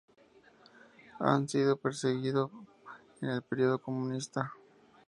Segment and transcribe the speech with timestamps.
[1.19, 2.49] Han sido perseguido
[3.21, 4.51] en el periodo comunista.